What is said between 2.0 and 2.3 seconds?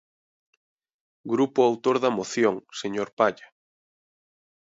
da